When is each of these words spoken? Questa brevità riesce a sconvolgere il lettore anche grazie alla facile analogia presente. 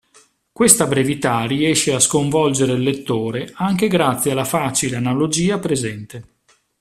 Questa 0.51 0.87
brevità 0.87 1.43
riesce 1.45 1.93
a 1.93 1.99
sconvolgere 1.99 2.71
il 2.71 2.81
lettore 2.81 3.51
anche 3.57 3.87
grazie 3.87 4.31
alla 4.31 4.45
facile 4.45 4.95
analogia 4.95 5.59
presente. 5.59 6.37